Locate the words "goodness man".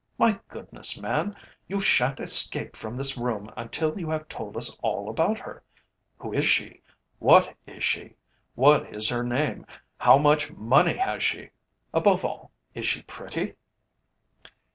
0.47-1.35